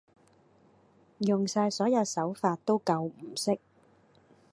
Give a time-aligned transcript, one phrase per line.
[1.19, 3.59] 用晒所有手法都救唔熄